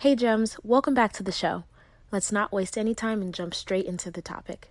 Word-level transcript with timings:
Hey, 0.00 0.14
Gems, 0.14 0.56
welcome 0.62 0.94
back 0.94 1.12
to 1.12 1.22
the 1.22 1.30
show. 1.30 1.64
Let's 2.10 2.32
not 2.32 2.52
waste 2.52 2.78
any 2.78 2.94
time 2.94 3.20
and 3.20 3.34
jump 3.34 3.52
straight 3.52 3.84
into 3.84 4.10
the 4.10 4.22
topic. 4.22 4.70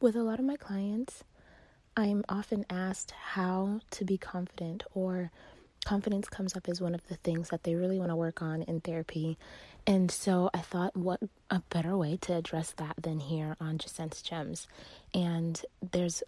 With 0.00 0.16
a 0.16 0.22
lot 0.22 0.38
of 0.38 0.44
my 0.44 0.56
clients, 0.56 1.24
I'm 1.96 2.24
often 2.28 2.66
asked 2.68 3.12
how 3.12 3.80
to 3.92 4.04
be 4.04 4.18
confident, 4.18 4.82
or 4.92 5.30
confidence 5.84 6.28
comes 6.28 6.56
up 6.56 6.68
as 6.68 6.80
one 6.80 6.94
of 6.94 7.06
the 7.08 7.16
things 7.16 7.50
that 7.50 7.62
they 7.62 7.74
really 7.74 7.98
want 7.98 8.10
to 8.10 8.16
work 8.16 8.42
on 8.42 8.62
in 8.62 8.80
therapy. 8.80 9.38
And 9.86 10.10
so 10.10 10.50
I 10.52 10.58
thought, 10.58 10.96
what 10.96 11.20
a 11.48 11.62
better 11.70 11.96
way 11.96 12.18
to 12.22 12.34
address 12.34 12.72
that 12.72 12.96
than 13.00 13.20
here 13.20 13.56
on 13.60 13.78
Just 13.78 14.26
Gems. 14.26 14.66
And 15.14 15.62
there's 15.92 16.22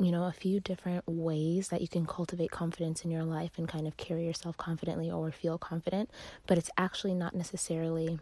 you 0.00 0.10
know, 0.10 0.24
a 0.24 0.32
few 0.32 0.60
different 0.60 1.04
ways 1.06 1.68
that 1.68 1.80
you 1.80 1.88
can 1.88 2.06
cultivate 2.06 2.50
confidence 2.50 3.04
in 3.04 3.10
your 3.10 3.22
life 3.22 3.52
and 3.56 3.68
kind 3.68 3.86
of 3.86 3.96
carry 3.96 4.26
yourself 4.26 4.56
confidently 4.56 5.10
or 5.10 5.30
feel 5.30 5.56
confident, 5.56 6.10
but 6.46 6.58
it's 6.58 6.70
actually 6.76 7.14
not 7.14 7.34
necessarily 7.34 8.18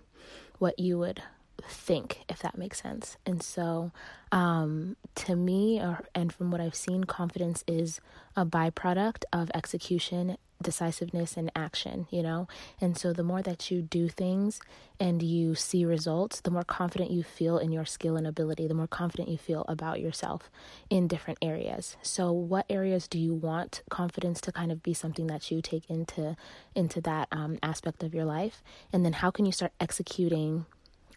what 0.58 0.78
you 0.78 0.98
would 0.98 1.22
think, 1.66 2.24
if 2.28 2.40
that 2.40 2.58
makes 2.58 2.82
sense. 2.82 3.16
And 3.24 3.42
so, 3.42 3.92
um, 4.30 4.96
to 5.16 5.36
me, 5.36 5.80
or, 5.80 6.04
and 6.14 6.32
from 6.32 6.50
what 6.50 6.60
I've 6.60 6.74
seen, 6.74 7.04
confidence 7.04 7.64
is 7.66 8.00
a 8.36 8.44
byproduct 8.44 9.24
of 9.32 9.50
execution 9.54 10.36
decisiveness 10.62 11.36
and 11.36 11.50
action, 11.54 12.06
you 12.10 12.22
know? 12.22 12.48
And 12.80 12.96
so 12.96 13.12
the 13.12 13.22
more 13.22 13.42
that 13.42 13.70
you 13.70 13.82
do 13.82 14.08
things 14.08 14.60
and 14.98 15.22
you 15.22 15.54
see 15.54 15.84
results, 15.84 16.40
the 16.40 16.50
more 16.50 16.64
confident 16.64 17.10
you 17.10 17.22
feel 17.22 17.58
in 17.58 17.72
your 17.72 17.84
skill 17.84 18.16
and 18.16 18.26
ability, 18.26 18.66
the 18.66 18.74
more 18.74 18.86
confident 18.86 19.28
you 19.28 19.38
feel 19.38 19.64
about 19.68 20.00
yourself 20.00 20.50
in 20.88 21.08
different 21.08 21.38
areas. 21.42 21.96
So 22.02 22.32
what 22.32 22.66
areas 22.70 23.08
do 23.08 23.18
you 23.18 23.34
want 23.34 23.82
confidence 23.90 24.40
to 24.42 24.52
kind 24.52 24.72
of 24.72 24.82
be 24.82 24.94
something 24.94 25.26
that 25.26 25.50
you 25.50 25.60
take 25.60 25.90
into 25.90 26.36
into 26.74 27.00
that 27.02 27.28
um, 27.32 27.58
aspect 27.62 28.02
of 28.02 28.14
your 28.14 28.24
life? 28.24 28.62
And 28.92 29.04
then 29.04 29.14
how 29.14 29.30
can 29.30 29.44
you 29.44 29.52
start 29.52 29.72
executing 29.80 30.66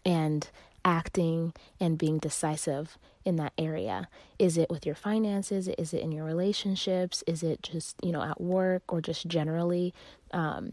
and 0.04 0.48
acting 0.86 1.52
and 1.78 1.98
being 1.98 2.18
decisive 2.18 2.96
in 3.24 3.36
that 3.36 3.52
area? 3.58 4.08
Is 4.38 4.56
it 4.56 4.70
with 4.70 4.86
your 4.86 4.94
finances? 4.94 5.68
Is 5.76 5.92
it 5.92 6.00
in 6.00 6.12
your 6.12 6.24
relationships? 6.24 7.22
Is 7.26 7.42
it 7.42 7.62
just, 7.62 7.96
you 8.02 8.12
know, 8.12 8.22
at 8.22 8.40
work 8.40 8.84
or 8.88 9.02
just 9.02 9.26
generally? 9.26 9.92
Um, 10.30 10.72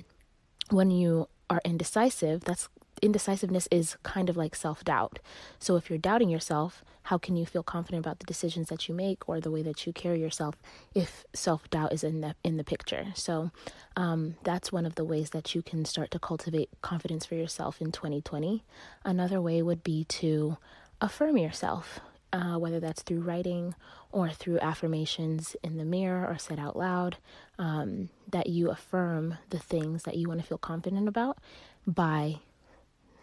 when 0.69 0.91
you 0.91 1.27
are 1.49 1.59
indecisive, 1.65 2.41
that's 2.45 2.69
indecisiveness 3.03 3.67
is 3.69 3.97
kind 4.03 4.29
of 4.29 4.37
like 4.37 4.55
self 4.55 4.83
doubt. 4.83 5.19
So 5.59 5.75
if 5.75 5.89
you're 5.89 5.99
doubting 5.99 6.29
yourself, 6.29 6.83
how 7.03 7.17
can 7.17 7.35
you 7.35 7.45
feel 7.45 7.63
confident 7.63 8.05
about 8.05 8.19
the 8.19 8.25
decisions 8.25 8.69
that 8.69 8.87
you 8.87 8.95
make 8.95 9.27
or 9.27 9.41
the 9.41 9.51
way 9.51 9.61
that 9.61 9.85
you 9.85 9.91
carry 9.91 10.21
yourself 10.21 10.55
if 10.95 11.25
self 11.33 11.69
doubt 11.69 11.91
is 11.91 12.03
in 12.03 12.21
the 12.21 12.35
in 12.43 12.57
the 12.57 12.63
picture? 12.63 13.07
So 13.13 13.51
um, 13.95 14.35
that's 14.43 14.71
one 14.71 14.85
of 14.85 14.95
the 14.95 15.03
ways 15.03 15.31
that 15.31 15.53
you 15.53 15.61
can 15.61 15.85
start 15.85 16.11
to 16.11 16.19
cultivate 16.19 16.69
confidence 16.81 17.25
for 17.25 17.35
yourself 17.35 17.81
in 17.81 17.91
2020. 17.91 18.63
Another 19.03 19.41
way 19.41 19.61
would 19.61 19.83
be 19.83 20.05
to 20.05 20.57
affirm 21.01 21.37
yourself. 21.37 21.99
Uh, 22.31 22.57
whether 22.57 22.79
that's 22.79 23.03
through 23.03 23.19
writing 23.19 23.75
or 24.11 24.27
through 24.27 24.57
affirmations 24.57 25.55
in 25.61 25.77
the 25.77 25.85
mirror 25.85 26.25
or 26.27 26.35
said 26.39 26.57
out 26.57 26.75
loud, 26.75 27.17
um, 27.59 28.09
that 28.27 28.47
you 28.47 28.71
affirm 28.71 29.37
the 29.51 29.59
things 29.59 30.01
that 30.01 30.15
you 30.15 30.27
want 30.27 30.41
to 30.41 30.47
feel 30.47 30.57
confident 30.57 31.07
about 31.07 31.37
by 31.85 32.39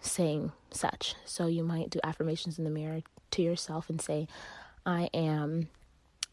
saying 0.01 0.53
such. 0.71 1.15
So 1.25 1.47
you 1.47 1.63
might 1.63 1.91
do 1.91 2.01
affirmations 2.03 2.59
in 2.59 2.65
the 2.65 2.71
mirror 2.71 3.01
to 3.33 3.43
yourself 3.43 3.89
and 3.91 4.01
say, 4.01 4.29
I 4.87 5.11
am, 5.13 5.69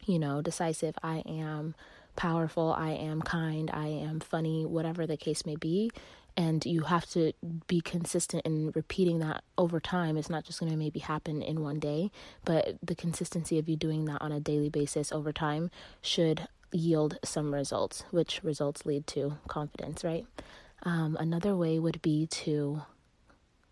you 0.06 0.20
know, 0.20 0.42
decisive. 0.42 0.96
I 1.04 1.18
am 1.26 1.76
powerful. 2.16 2.74
I 2.78 2.92
am 2.92 3.22
kind. 3.22 3.70
I 3.74 3.88
am 3.88 4.20
funny, 4.20 4.66
whatever 4.66 5.06
the 5.06 5.18
case 5.18 5.46
may 5.46 5.56
be. 5.56 5.92
And 6.36 6.64
you 6.66 6.82
have 6.82 7.08
to 7.12 7.34
be 7.66 7.82
consistent 7.82 8.46
in 8.46 8.72
repeating 8.76 9.20
that 9.20 9.44
over 9.58 9.80
time. 9.80 10.18
It's 10.18 10.30
not 10.30 10.44
just 10.44 10.60
going 10.60 10.72
to 10.72 10.78
maybe 10.78 11.00
happen 11.00 11.42
in 11.42 11.62
one 11.62 11.80
day, 11.80 12.12
but 12.46 12.78
the 12.84 12.94
consistency 12.94 13.58
of 13.58 13.68
you 13.68 13.76
doing 13.76 14.06
that 14.06 14.22
on 14.22 14.32
a 14.32 14.40
daily 14.40 14.70
basis 14.70 15.12
over 15.12 15.34
time 15.34 15.72
should 16.02 16.48
yield 16.72 17.18
some 17.24 17.54
results, 17.54 18.04
which 18.12 18.44
results 18.44 18.86
lead 18.86 19.08
to 19.08 19.38
confidence, 19.48 20.04
right? 20.04 20.28
Um, 20.84 21.18
another 21.20 21.56
way 21.56 21.80
would 21.80 22.02
be 22.04 22.28
to 22.28 22.84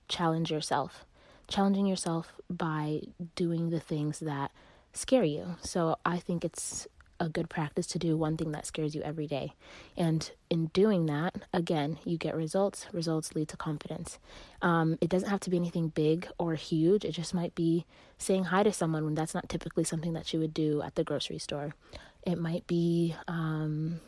challenge 0.07 0.51
yourself. 0.51 1.05
Challenging 1.47 1.85
yourself 1.85 2.33
by 2.49 3.01
doing 3.35 3.69
the 3.69 3.79
things 3.79 4.19
that 4.19 4.51
scare 4.93 5.23
you. 5.23 5.57
So 5.61 5.97
I 6.05 6.17
think 6.17 6.43
it's 6.43 6.87
a 7.19 7.29
good 7.29 7.49
practice 7.49 7.87
to 7.87 7.99
do 7.99 8.17
one 8.17 8.35
thing 8.35 8.51
that 8.51 8.65
scares 8.65 8.93
you 8.93 9.01
every 9.01 9.27
day. 9.27 9.53
And 9.95 10.29
in 10.49 10.67
doing 10.67 11.05
that, 11.05 11.35
again, 11.53 11.97
you 12.03 12.17
get 12.17 12.35
results. 12.35 12.87
Results 12.91 13.35
lead 13.35 13.47
to 13.49 13.57
confidence. 13.57 14.19
Um, 14.61 14.97
it 15.01 15.09
doesn't 15.09 15.29
have 15.29 15.39
to 15.41 15.49
be 15.49 15.57
anything 15.57 15.89
big 15.89 16.27
or 16.37 16.55
huge. 16.55 17.05
It 17.05 17.11
just 17.11 17.33
might 17.33 17.55
be 17.55 17.85
saying 18.17 18.45
hi 18.45 18.63
to 18.63 18.73
someone 18.73 19.05
when 19.05 19.15
that's 19.15 19.33
not 19.33 19.49
typically 19.49 19.83
something 19.83 20.13
that 20.13 20.33
you 20.33 20.39
would 20.39 20.53
do 20.53 20.81
at 20.81 20.95
the 20.95 21.03
grocery 21.03 21.39
store. 21.39 21.75
It 22.23 22.39
might 22.39 22.67
be 22.67 23.15
um, 23.27 24.01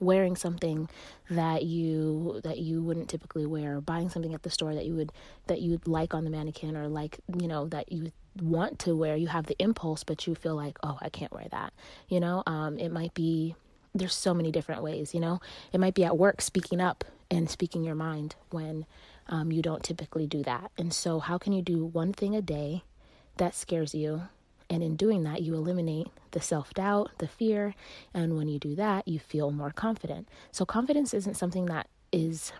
wearing 0.00 0.36
something 0.36 0.88
that 1.30 1.64
you 1.64 2.40
that 2.44 2.58
you 2.58 2.82
wouldn't 2.82 3.08
typically 3.08 3.46
wear 3.46 3.76
or 3.76 3.80
buying 3.80 4.08
something 4.08 4.34
at 4.34 4.42
the 4.42 4.50
store 4.50 4.74
that 4.74 4.86
you 4.86 4.94
would 4.94 5.12
that 5.46 5.60
you 5.60 5.70
would 5.72 5.88
like 5.88 6.14
on 6.14 6.24
the 6.24 6.30
mannequin 6.30 6.76
or 6.76 6.88
like 6.88 7.18
you 7.38 7.48
know 7.48 7.66
that 7.68 7.90
you 7.90 8.10
want 8.42 8.78
to 8.78 8.94
wear. 8.94 9.16
You 9.16 9.28
have 9.28 9.46
the 9.46 9.56
impulse 9.58 10.04
but 10.04 10.26
you 10.26 10.34
feel 10.34 10.54
like 10.54 10.78
oh 10.82 10.98
i 11.00 11.08
can't 11.08 11.32
wear 11.32 11.46
that 11.50 11.72
you 12.08 12.20
know? 12.20 12.42
Um, 12.46 12.78
it 12.78 12.90
might 12.90 13.14
be 13.14 13.54
there's 13.94 14.14
so 14.14 14.34
many 14.34 14.50
different 14.52 14.82
ways 14.82 15.14
you 15.14 15.20
know? 15.20 15.40
It 15.72 15.80
might 15.80 15.94
be 15.94 16.04
at 16.04 16.18
work 16.18 16.40
speaking 16.40 16.80
up 16.80 17.04
and 17.30 17.50
speaking 17.50 17.84
your 17.84 17.94
mind 17.94 18.36
when 18.50 18.86
um, 19.28 19.50
you 19.50 19.62
don't 19.62 19.82
typically 19.82 20.26
do 20.26 20.42
that. 20.44 20.70
And 20.78 20.92
so 20.92 21.18
how 21.18 21.38
can 21.38 21.52
you 21.52 21.62
do 21.62 21.84
one 21.84 22.12
thing 22.12 22.36
a 22.36 22.42
day 22.42 22.84
that 23.38 23.54
scares 23.54 23.94
you 23.94 24.22
and 24.68 24.82
in 24.82 24.96
doing 24.96 25.22
that, 25.24 25.42
you 25.42 25.54
eliminate 25.54 26.08
the 26.32 26.40
self 26.40 26.74
doubt, 26.74 27.10
the 27.18 27.28
fear. 27.28 27.74
And 28.12 28.36
when 28.36 28.48
you 28.48 28.58
do 28.58 28.74
that, 28.76 29.06
you 29.06 29.18
feel 29.18 29.50
more 29.50 29.70
confident. 29.70 30.28
So, 30.50 30.64
confidence 30.64 31.14
isn't 31.14 31.34
something 31.34 31.66
that 31.66 31.88
is 32.12 32.52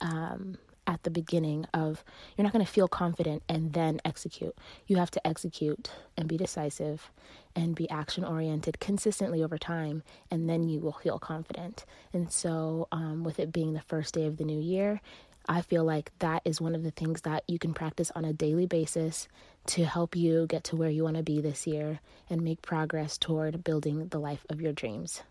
um, 0.00 0.58
at 0.86 1.02
the 1.02 1.10
beginning 1.10 1.66
of, 1.74 2.04
you're 2.36 2.44
not 2.44 2.52
going 2.52 2.64
to 2.64 2.70
feel 2.70 2.88
confident 2.88 3.42
and 3.48 3.72
then 3.72 4.00
execute. 4.04 4.54
You 4.86 4.96
have 4.96 5.10
to 5.12 5.26
execute 5.26 5.90
and 6.16 6.28
be 6.28 6.36
decisive 6.36 7.10
and 7.54 7.74
be 7.74 7.88
action 7.90 8.24
oriented 8.24 8.78
consistently 8.78 9.42
over 9.42 9.58
time, 9.58 10.02
and 10.30 10.48
then 10.48 10.68
you 10.68 10.80
will 10.80 10.92
feel 10.92 11.18
confident. 11.18 11.84
And 12.12 12.30
so, 12.32 12.88
um, 12.92 13.24
with 13.24 13.38
it 13.38 13.52
being 13.52 13.72
the 13.72 13.80
first 13.80 14.14
day 14.14 14.26
of 14.26 14.36
the 14.36 14.44
new 14.44 14.60
year, 14.60 15.00
I 15.48 15.60
feel 15.60 15.84
like 15.84 16.10
that 16.18 16.42
is 16.44 16.60
one 16.60 16.74
of 16.74 16.82
the 16.82 16.90
things 16.90 17.22
that 17.22 17.44
you 17.46 17.58
can 17.58 17.72
practice 17.72 18.10
on 18.14 18.24
a 18.24 18.32
daily 18.32 18.66
basis 18.66 19.28
to 19.68 19.84
help 19.84 20.16
you 20.16 20.46
get 20.46 20.64
to 20.64 20.76
where 20.76 20.90
you 20.90 21.04
want 21.04 21.16
to 21.16 21.22
be 21.22 21.40
this 21.40 21.66
year 21.66 22.00
and 22.28 22.42
make 22.42 22.62
progress 22.62 23.18
toward 23.18 23.64
building 23.64 24.08
the 24.08 24.18
life 24.18 24.44
of 24.48 24.60
your 24.60 24.72
dreams. 24.72 25.22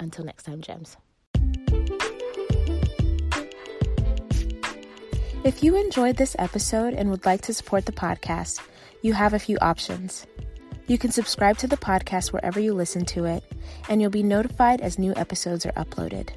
Until 0.00 0.24
next 0.24 0.44
time, 0.44 0.60
Gems. 0.60 0.96
If 5.44 5.62
you 5.62 5.76
enjoyed 5.76 6.16
this 6.16 6.34
episode 6.38 6.94
and 6.94 7.10
would 7.10 7.26
like 7.26 7.42
to 7.42 7.52
support 7.52 7.84
the 7.84 7.92
podcast, 7.92 8.60
you 9.02 9.12
have 9.12 9.34
a 9.34 9.38
few 9.38 9.58
options. 9.60 10.26
You 10.86 10.96
can 10.96 11.12
subscribe 11.12 11.58
to 11.58 11.66
the 11.66 11.76
podcast 11.76 12.32
wherever 12.32 12.58
you 12.58 12.72
listen 12.72 13.04
to 13.06 13.26
it, 13.26 13.44
and 13.88 14.00
you'll 14.00 14.10
be 14.10 14.22
notified 14.22 14.80
as 14.80 14.98
new 14.98 15.12
episodes 15.16 15.66
are 15.66 15.72
uploaded. 15.72 16.30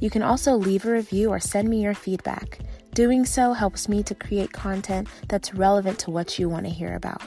You 0.00 0.10
can 0.10 0.22
also 0.22 0.54
leave 0.54 0.84
a 0.84 0.92
review 0.92 1.30
or 1.30 1.40
send 1.40 1.68
me 1.68 1.82
your 1.82 1.94
feedback. 1.94 2.60
Doing 2.98 3.24
so 3.24 3.52
helps 3.52 3.88
me 3.88 4.02
to 4.02 4.14
create 4.16 4.52
content 4.52 5.06
that's 5.28 5.54
relevant 5.54 6.00
to 6.00 6.10
what 6.10 6.36
you 6.36 6.48
want 6.48 6.66
to 6.66 6.72
hear 6.72 6.96
about. 6.96 7.22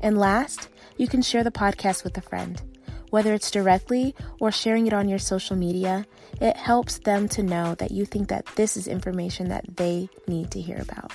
And 0.00 0.16
last, 0.16 0.70
you 0.96 1.08
can 1.08 1.20
share 1.20 1.44
the 1.44 1.50
podcast 1.50 2.04
with 2.04 2.16
a 2.16 2.22
friend. 2.22 2.62
Whether 3.10 3.34
it's 3.34 3.50
directly 3.50 4.14
or 4.40 4.50
sharing 4.50 4.86
it 4.86 4.94
on 4.94 5.10
your 5.10 5.18
social 5.18 5.56
media, 5.56 6.06
it 6.40 6.56
helps 6.56 7.00
them 7.00 7.28
to 7.36 7.42
know 7.42 7.74
that 7.74 7.90
you 7.90 8.06
think 8.06 8.30
that 8.30 8.46
this 8.56 8.78
is 8.78 8.88
information 8.88 9.50
that 9.50 9.76
they 9.76 10.08
need 10.26 10.50
to 10.52 10.60
hear 10.62 10.78
about. 10.80 11.12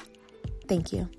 Thank 0.67 0.93
you. 0.93 1.09